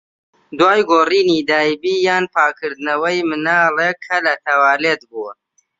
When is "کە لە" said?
4.05-4.33